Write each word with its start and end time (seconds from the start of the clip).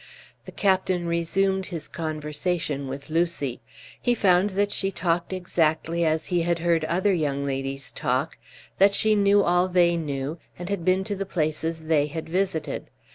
The 0.45 0.51
captain 0.51 1.05
resumed 1.05 1.67
his 1.67 1.87
conversation 1.87 2.87
with 2.87 3.11
Lucy. 3.11 3.61
He 4.01 4.15
found 4.15 4.49
that 4.57 4.71
she 4.71 4.89
talked 4.89 5.31
exactly 5.31 6.03
as 6.03 6.25
he 6.33 6.41
had 6.41 6.57
heard 6.57 6.83
other 6.85 7.13
young 7.13 7.45
ladies 7.45 7.91
talk, 7.91 8.39
that 8.79 8.95
she 8.95 9.13
knew 9.13 9.43
all 9.43 9.67
they 9.67 9.97
knew, 9.97 10.39
and 10.57 10.69
had 10.69 10.83
been 10.83 11.03
to 11.03 11.15
the 11.15 11.27
places 11.27 11.81
they 11.85 12.07
had 12.07 12.27
visited. 12.27 12.89